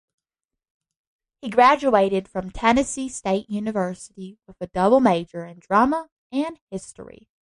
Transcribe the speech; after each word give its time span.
He 1.43 1.49
graduated 1.51 2.27
from 2.27 2.49
Tennessee 2.49 3.07
State 3.07 3.47
University 3.51 4.39
with 4.47 4.57
a 4.59 4.65
double 4.65 4.99
major 4.99 5.45
in 5.45 5.59
drama 5.59 6.09
and 6.31 6.59
history. 6.71 7.29